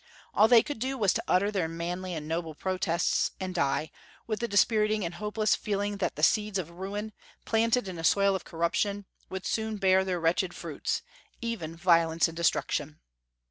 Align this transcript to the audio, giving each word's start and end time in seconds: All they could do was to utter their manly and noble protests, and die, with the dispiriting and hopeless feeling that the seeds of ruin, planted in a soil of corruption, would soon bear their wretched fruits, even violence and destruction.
All 0.33 0.47
they 0.47 0.63
could 0.63 0.79
do 0.79 0.97
was 0.97 1.13
to 1.13 1.23
utter 1.27 1.51
their 1.51 1.67
manly 1.67 2.15
and 2.15 2.27
noble 2.27 2.55
protests, 2.55 3.29
and 3.39 3.53
die, 3.53 3.91
with 4.25 4.39
the 4.39 4.47
dispiriting 4.47 5.05
and 5.05 5.13
hopeless 5.13 5.55
feeling 5.55 5.97
that 5.97 6.15
the 6.15 6.23
seeds 6.23 6.57
of 6.57 6.71
ruin, 6.71 7.13
planted 7.45 7.87
in 7.87 7.99
a 7.99 8.03
soil 8.03 8.33
of 8.33 8.43
corruption, 8.43 9.05
would 9.29 9.45
soon 9.45 9.77
bear 9.77 10.03
their 10.03 10.19
wretched 10.19 10.55
fruits, 10.55 11.03
even 11.39 11.75
violence 11.75 12.27
and 12.27 12.35
destruction. 12.35 12.99